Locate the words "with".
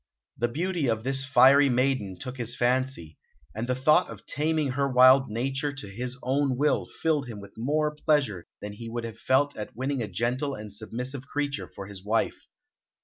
7.39-7.53